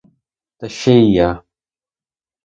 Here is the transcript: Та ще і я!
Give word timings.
Та 0.57 0.69
ще 0.69 0.99
і 1.01 1.11
я! 1.13 1.43